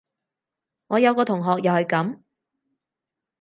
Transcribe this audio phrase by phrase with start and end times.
[0.87, 2.21] 我有個同學又係噉